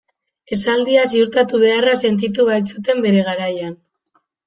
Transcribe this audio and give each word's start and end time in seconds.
Esaldia 0.55 1.03
ziurtatu 1.11 1.61
beharra 1.65 1.95
sentitu 2.07 2.49
baitzuten 2.51 3.07
bere 3.09 3.25
garaian. 3.33 3.81